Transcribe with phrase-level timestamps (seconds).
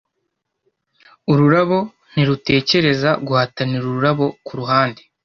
[1.31, 1.77] ururabo
[2.11, 5.01] ntirutekereza guhatanira ururabo kuruhande.